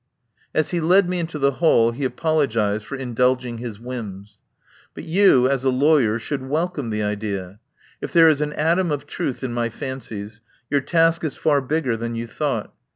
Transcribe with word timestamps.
As 0.51 0.71
he 0.71 0.79
led 0.81 1.07
me 1.07 1.19
into 1.19 1.37
the 1.37 1.51
hall 1.51 1.91
he 1.91 2.05
apologised 2.05 2.87
for 2.87 2.95
indulging 2.95 3.59
his 3.59 3.79
whims. 3.79 4.37
"But 4.95 5.03
you, 5.03 5.47
as 5.47 5.63
a 5.63 5.69
lawyer, 5.69 6.17
should 6.17 6.41
welcome 6.49 6.89
the 6.89 7.03
idea. 7.03 7.59
If 8.01 8.11
there 8.11 8.27
is 8.27 8.41
an 8.41 8.53
atom 8.53 8.89
of 8.89 9.05
truth 9.05 9.43
in 9.43 9.53
my 9.53 9.69
fancies, 9.69 10.41
your 10.71 10.81
task 10.81 11.23
is 11.23 11.35
far 11.35 11.61
bigger 11.61 11.95
than 11.97 12.15
you 12.15 12.25
thought. 12.25 12.73